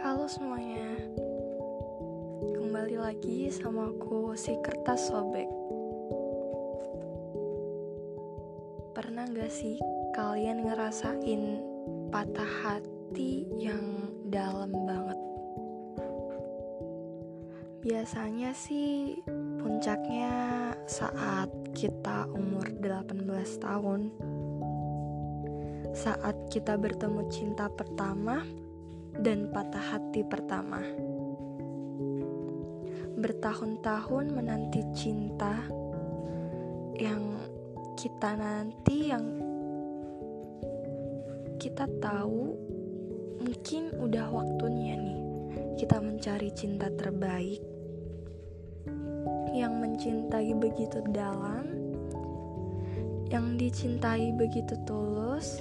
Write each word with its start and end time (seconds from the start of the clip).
Halo 0.00 0.24
semuanya. 0.24 0.96
Kembali 2.56 2.96
lagi 2.96 3.52
sama 3.52 3.92
aku 3.92 4.32
si 4.32 4.56
kertas 4.64 5.12
sobek. 5.12 5.44
Pernah 8.96 9.28
gak 9.28 9.52
sih 9.52 9.76
kalian 10.16 10.64
ngerasain 10.64 11.60
patah 12.08 12.48
hati 12.64 13.44
yang 13.60 14.08
dalam 14.24 14.72
banget? 14.88 15.20
Biasanya 17.84 18.56
sih 18.56 19.20
puncaknya 19.60 20.72
saat 20.88 21.52
kita 21.76 22.24
umur 22.32 22.72
18 22.72 23.20
tahun. 23.60 24.08
Saat 25.92 26.48
kita 26.48 26.80
bertemu 26.80 27.28
cinta 27.28 27.68
pertama 27.68 28.40
dan 29.18 29.50
patah 29.50 29.98
hati 29.98 30.22
pertama. 30.22 30.78
Bertahun-tahun 33.18 34.30
menanti 34.30 34.80
cinta 34.94 35.66
yang 37.00 37.40
kita 37.98 38.36
nanti 38.38 39.10
yang 39.10 39.24
kita 41.60 41.84
tahu 42.00 42.56
mungkin 43.40 43.92
udah 44.00 44.32
waktunya 44.32 44.96
nih 44.96 45.20
kita 45.76 46.00
mencari 46.00 46.48
cinta 46.56 46.88
terbaik 46.92 47.60
yang 49.52 49.80
mencintai 49.80 50.52
begitu 50.56 51.04
dalam 51.12 51.68
yang 53.28 53.60
dicintai 53.60 54.32
begitu 54.36 54.76
tulus 54.88 55.60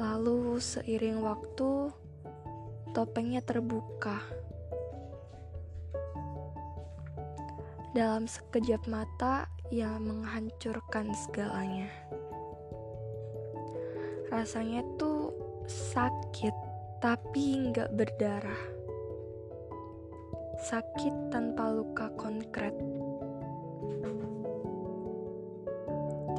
Lalu 0.00 0.56
seiring 0.56 1.20
waktu, 1.20 1.92
topengnya 2.96 3.44
terbuka. 3.44 4.16
Dalam 7.92 8.24
sekejap 8.24 8.88
mata, 8.88 9.44
ia 9.68 9.92
menghancurkan 10.00 11.12
segalanya. 11.12 11.92
Rasanya 14.32 14.80
tuh 14.96 15.36
sakit, 15.68 16.56
tapi 17.04 17.68
nggak 17.68 17.92
berdarah. 17.92 18.62
Sakit 20.64 21.28
tanpa 21.28 21.76
luka 21.76 22.08
konkret. 22.16 22.72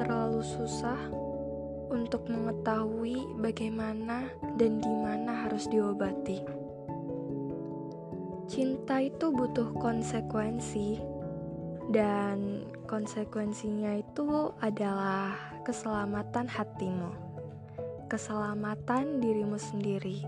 Terlalu 0.02 0.42
susah 0.42 1.21
untuk 1.92 2.24
mengetahui 2.32 3.36
bagaimana 3.44 4.32
dan 4.56 4.80
di 4.80 4.94
mana 4.96 5.46
harus 5.46 5.68
diobati. 5.68 6.40
Cinta 8.48 9.04
itu 9.04 9.32
butuh 9.32 9.76
konsekuensi, 9.76 11.00
dan 11.92 12.68
konsekuensinya 12.88 14.00
itu 14.00 14.56
adalah 14.64 15.36
keselamatan 15.68 16.48
hatimu, 16.48 17.12
keselamatan 18.08 19.20
dirimu 19.20 19.60
sendiri. 19.60 20.24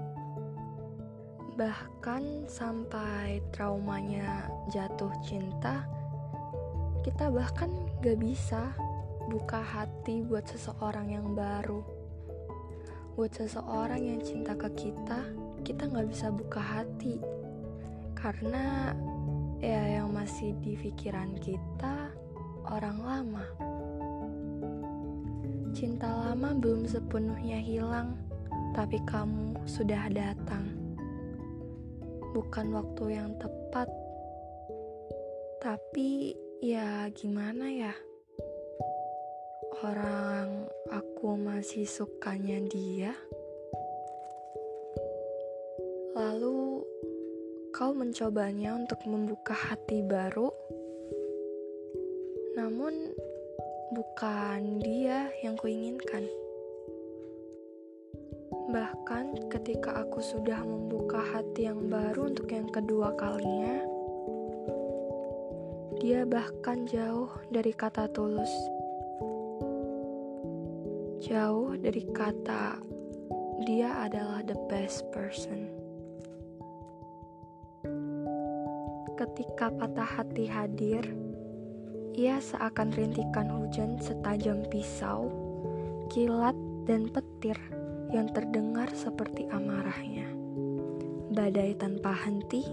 Bahkan 1.55 2.51
sampai 2.51 3.39
traumanya 3.55 4.51
jatuh 4.71 5.11
cinta, 5.23 5.87
kita 7.03 7.27
bahkan 7.31 7.71
gak 7.99 8.19
bisa 8.19 8.71
buka 9.27 9.63
hati 9.63 10.23
buat 10.23 10.43
seseorang 10.47 11.11
yang 11.13 11.31
baru. 11.31 11.83
Buat 13.13 13.37
seseorang 13.37 14.01
yang 14.01 14.19
cinta 14.25 14.57
ke 14.57 14.69
kita 14.73 15.43
kita 15.63 15.87
nggak 15.87 16.11
bisa 16.11 16.27
buka 16.27 16.59
hati. 16.59 17.17
Karena 18.13 18.91
ya 19.63 19.99
yang 19.99 20.11
masih 20.11 20.51
di 20.59 20.75
pikiran 20.75 21.39
kita 21.39 22.11
orang 22.67 22.99
lama. 22.99 23.45
Cinta 25.73 26.11
lama 26.11 26.53
belum 26.53 26.85
sepenuhnya 26.85 27.57
hilang 27.57 28.19
tapi 28.75 28.99
kamu 29.07 29.55
sudah 29.63 30.11
datang. 30.11 30.67
Bukan 32.35 32.75
waktu 32.75 33.23
yang 33.23 33.31
tepat. 33.39 33.87
Tapi 35.63 36.35
ya 36.59 37.07
gimana 37.15 37.71
ya 37.71 37.95
orang 39.81 40.69
aku 40.93 41.33
masih 41.33 41.89
sukanya 41.89 42.61
dia, 42.69 43.17
lalu 46.13 46.85
kau 47.73 47.89
mencobanya 47.97 48.77
untuk 48.77 49.01
membuka 49.09 49.57
hati 49.57 50.05
baru, 50.05 50.53
namun 52.53 53.17
bukan 53.97 54.77
dia 54.77 55.33
yang 55.41 55.57
kuinginkan. 55.57 56.29
Bahkan 58.69 59.49
ketika 59.49 60.05
aku 60.05 60.21
sudah 60.21 60.61
membuka 60.61 61.17
hati 61.17 61.65
yang 61.65 61.89
baru 61.89 62.29
untuk 62.29 62.45
yang 62.53 62.69
kedua 62.69 63.17
kalinya, 63.17 63.81
dia 65.97 66.27
bahkan 66.29 66.85
jauh 66.85 67.31
dari 67.49 67.73
kata 67.73 68.11
tulus 68.11 68.51
jauh 71.23 71.79
dari 71.79 72.03
kata 72.11 72.83
dia 73.63 73.95
adalah 74.03 74.43
the 74.43 74.59
best 74.67 75.07
person. 75.15 75.71
Ketika 79.15 79.71
patah 79.71 80.19
hati 80.19 80.51
hadir, 80.51 81.15
ia 82.11 82.43
seakan 82.43 82.91
rintikan 82.91 83.47
hujan 83.47 84.03
setajam 84.03 84.67
pisau, 84.67 85.31
kilat 86.11 86.59
dan 86.83 87.07
petir 87.07 87.55
yang 88.11 88.27
terdengar 88.35 88.91
seperti 88.91 89.47
amarahnya. 89.47 90.27
Badai 91.31 91.71
tanpa 91.79 92.11
henti, 92.11 92.67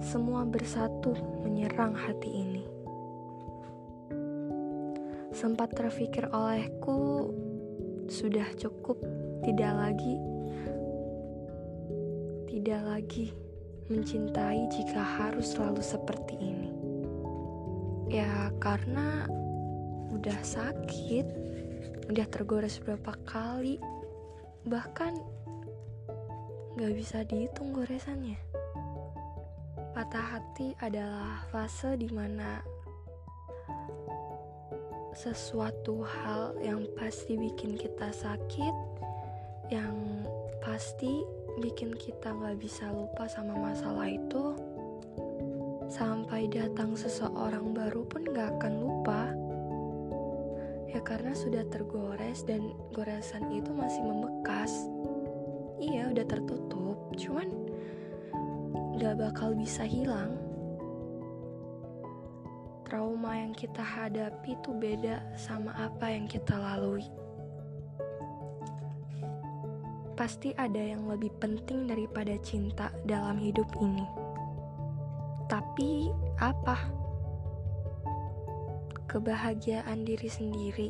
semua 0.00 0.48
bersatu 0.48 1.12
menyerang 1.44 1.92
hati 1.92 2.30
ini. 2.32 2.64
Sempat 5.36 5.76
terfikir 5.76 6.32
olehku 6.32 7.28
sudah 8.06 8.46
cukup, 8.54 8.98
tidak 9.42 9.72
lagi, 9.74 10.16
tidak 12.46 12.82
lagi 12.86 13.26
mencintai 13.86 14.66
jika 14.70 15.02
harus 15.02 15.54
selalu 15.54 15.82
seperti 15.82 16.34
ini. 16.38 16.70
Ya, 18.06 18.50
karena 18.62 19.26
udah 20.14 20.38
sakit, 20.42 21.26
udah 22.10 22.26
tergores 22.30 22.78
berapa 22.82 23.14
kali, 23.26 23.82
bahkan 24.66 25.14
gak 26.78 26.92
bisa 26.94 27.26
dihitung 27.26 27.74
goresannya. 27.74 28.38
Patah 29.96 30.26
hati 30.36 30.76
adalah 30.78 31.46
fase 31.48 31.96
di 31.96 32.06
mana 32.12 32.75
sesuatu 35.16 36.04
hal 36.04 36.52
yang 36.60 36.84
pasti 36.92 37.40
bikin 37.40 37.72
kita 37.72 38.12
sakit, 38.12 38.76
yang 39.72 39.96
pasti 40.60 41.24
bikin 41.56 41.96
kita 41.96 42.36
nggak 42.36 42.60
bisa 42.60 42.92
lupa 42.92 43.24
sama 43.24 43.56
masalah 43.56 44.04
itu, 44.12 44.52
sampai 45.88 46.52
datang 46.52 46.92
seseorang 46.92 47.72
baru 47.72 48.04
pun 48.04 48.28
nggak 48.28 48.60
akan 48.60 48.74
lupa. 48.76 49.22
Ya 50.92 51.00
karena 51.00 51.32
sudah 51.32 51.64
tergores 51.72 52.44
dan 52.44 52.76
goresan 52.92 53.48
itu 53.56 53.72
masih 53.72 54.04
membekas. 54.04 54.70
Iya 55.80 56.12
udah 56.12 56.26
tertutup, 56.28 56.96
cuman 57.16 57.48
nggak 59.00 59.16
bakal 59.16 59.56
bisa 59.56 59.80
hilang 59.84 60.45
trauma 62.86 63.34
yang 63.34 63.50
kita 63.50 63.82
hadapi 63.82 64.54
itu 64.54 64.70
beda 64.70 65.18
sama 65.34 65.74
apa 65.74 66.14
yang 66.14 66.30
kita 66.30 66.54
lalui. 66.54 67.02
Pasti 70.14 70.54
ada 70.54 70.78
yang 70.78 71.10
lebih 71.10 71.34
penting 71.42 71.90
daripada 71.90 72.38
cinta 72.40 72.94
dalam 73.02 73.42
hidup 73.42 73.66
ini. 73.82 74.06
Tapi 75.50 76.14
apa? 76.38 76.78
Kebahagiaan 79.10 80.06
diri 80.06 80.30
sendiri. 80.30 80.88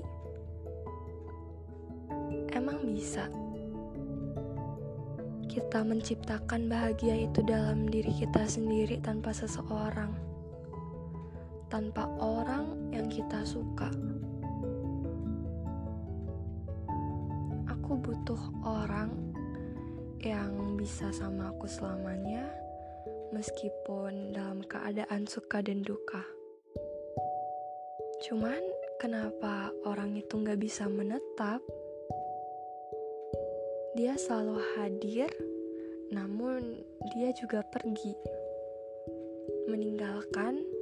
Emang 2.52 2.84
bisa? 2.84 3.24
Kita 5.48 5.80
menciptakan 5.80 6.68
bahagia 6.68 7.24
itu 7.24 7.40
dalam 7.40 7.88
diri 7.88 8.12
kita 8.12 8.44
sendiri 8.44 9.00
tanpa 9.00 9.32
seseorang 9.32 10.25
tanpa 11.66 12.06
orang 12.22 12.94
yang 12.94 13.10
kita 13.10 13.42
suka. 13.42 13.90
Aku 17.66 17.98
butuh 17.98 18.38
orang 18.62 19.10
yang 20.22 20.78
bisa 20.78 21.10
sama 21.10 21.50
aku 21.54 21.66
selamanya, 21.66 22.46
meskipun 23.34 24.34
dalam 24.34 24.62
keadaan 24.66 25.26
suka 25.26 25.62
dan 25.62 25.82
duka. 25.82 26.22
Cuman, 28.26 28.62
kenapa 28.98 29.70
orang 29.86 30.18
itu 30.18 30.38
nggak 30.38 30.58
bisa 30.58 30.86
menetap? 30.90 31.62
Dia 33.94 34.14
selalu 34.18 34.58
hadir, 34.74 35.30
namun 36.10 36.82
dia 37.14 37.30
juga 37.34 37.62
pergi, 37.62 38.14
meninggalkan 39.70 40.75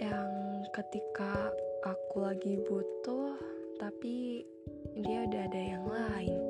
yang 0.00 0.30
ketika 0.72 1.52
aku 1.84 2.24
lagi 2.24 2.56
butuh, 2.64 3.36
tapi 3.76 4.46
dia 4.96 5.26
udah 5.28 5.42
ada 5.50 5.60
yang 5.60 5.84
lain. 5.84 6.40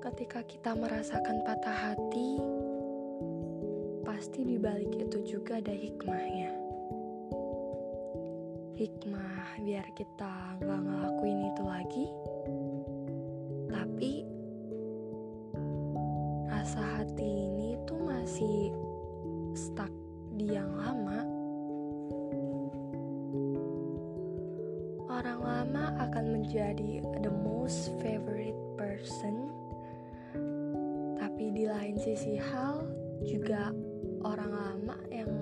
Ketika 0.00 0.40
kita 0.48 0.70
merasakan 0.72 1.44
patah 1.44 1.78
hati, 1.92 2.40
pasti 4.06 4.46
di 4.48 4.56
balik 4.56 4.94
itu 4.96 5.18
juga 5.36 5.60
ada 5.60 5.74
hikmahnya. 5.74 6.52
Hikmah 8.80 9.60
biar 9.60 9.88
kita 9.92 10.60
nggak 10.62 10.80
ngelakuin 10.84 11.40
itu 11.52 11.62
lagi, 11.64 12.06
Orang 25.16 25.40
lama 25.48 25.96
akan 25.96 26.24
menjadi 26.28 27.00
the 27.24 27.32
most 27.32 27.88
favorite 28.04 28.52
person, 28.76 29.48
tapi 31.16 31.56
di 31.56 31.64
lain 31.64 31.96
sisi 31.96 32.36
hal 32.36 32.84
juga 33.24 33.72
orang 34.20 34.52
lama 34.52 34.96
yang 35.08 35.32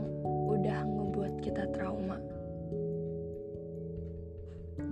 udah 0.47 0.79
ngebuat 0.79 1.43
kita 1.43 1.67
trauma. 1.75 2.23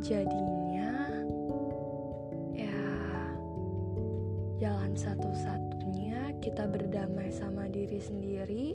Jadinya, 0.02 1.14
ya, 2.58 2.82
jalan 4.58 4.98
satu-satunya 4.98 6.34
kita 6.42 6.66
berdamai 6.66 7.30
sama 7.30 7.70
diri 7.70 8.02
sendiri, 8.02 8.74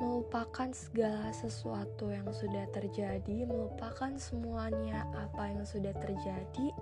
melupakan 0.00 0.72
segala 0.72 1.28
sesuatu 1.36 2.08
yang 2.08 2.32
sudah 2.32 2.64
terjadi, 2.72 3.44
melupakan 3.44 4.16
semuanya 4.16 5.04
apa 5.12 5.52
yang 5.52 5.62
sudah 5.68 5.92
terjadi, 6.00 6.72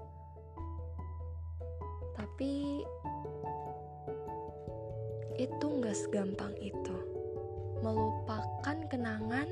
tapi 2.15 2.87
itu 5.35 5.67
nggak 5.67 5.99
segampang 5.99 6.55
itu. 6.63 6.97
Melupakan 7.83 8.79
kenangan 8.87 9.47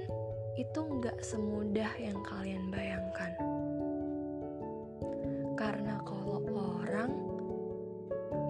itu 0.58 0.80
nggak 0.82 1.18
semudah 1.22 1.90
yang 1.98 2.22
kalian 2.22 2.70
bayangkan. 2.70 3.34
Karena 5.58 5.98
kalau 6.06 6.42
orang, 6.54 7.10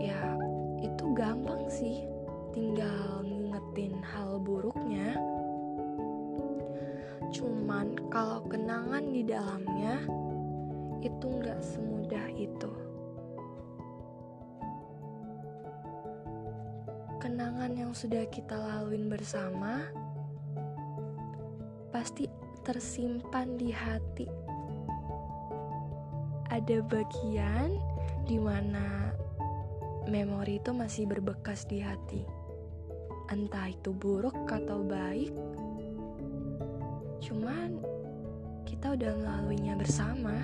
ya 0.00 0.36
itu 0.84 1.04
gampang 1.16 1.68
sih, 1.72 2.04
tinggal 2.52 3.24
ngingetin 3.24 4.00
hal 4.00 4.40
buruknya. 4.40 4.75
Kalau 8.16 8.40
kenangan 8.48 9.12
di 9.12 9.28
dalamnya, 9.28 10.00
itu 11.04 11.26
nggak 11.28 11.60
semudah 11.60 12.24
itu. 12.32 12.72
kenangan 17.26 17.74
yang 17.74 17.90
sudah 17.90 18.22
kita 18.30 18.54
laluin 18.54 19.10
bersama 19.10 19.90
pasti 21.90 22.30
tersimpan 22.62 23.58
di 23.58 23.74
hati. 23.74 24.30
Ada 26.46 26.86
bagian 26.86 27.74
di 28.30 28.38
mana 28.38 29.10
memori 30.06 30.62
itu 30.62 30.70
masih 30.70 31.10
berbekas 31.10 31.66
di 31.66 31.82
hati. 31.82 32.22
Entah 33.26 33.74
itu 33.74 33.90
buruk 33.90 34.46
atau 34.46 34.86
baik. 34.86 35.34
Cuman 37.18 37.95
kita 38.66 38.98
udah 38.98 39.14
melaluinya 39.14 39.78
bersama. 39.78 40.34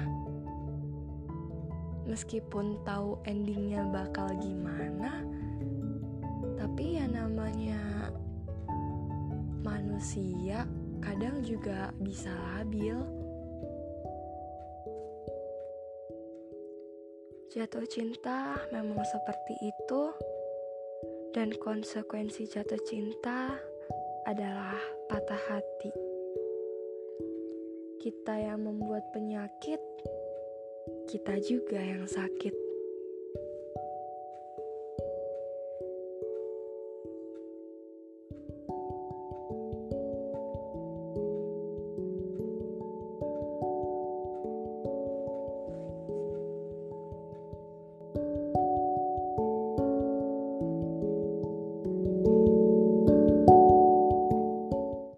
Meskipun 2.07 2.79
tahu 2.87 3.19
endingnya 3.27 3.83
bakal 3.91 4.31
gimana, 4.39 5.27
tapi 6.55 7.03
ya 7.03 7.07
namanya 7.11 8.11
manusia 9.67 10.67
kadang 11.03 11.43
juga 11.43 11.91
bisa 11.99 12.31
labil. 12.31 12.99
Jatuh 17.53 17.85
cinta 17.85 18.57
memang 18.73 19.05
seperti 19.05 19.55
itu, 19.61 20.03
dan 21.37 21.53
konsekuensi 21.53 22.49
jatuh 22.49 22.81
cinta 22.89 23.55
adalah 24.25 24.81
patah 25.11 25.43
hati. 25.53 26.12
Kita 28.03 28.35
yang 28.35 28.67
membuat 28.67 29.15
penyakit, 29.15 29.79
kita 31.07 31.39
juga 31.39 31.79
yang 31.79 32.03
sakit. 32.03 32.62